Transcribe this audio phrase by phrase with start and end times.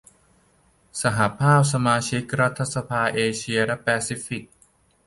[1.01, 4.43] สหภาพสมาชิกรัฐสภาเอเชียและแปซิฟิก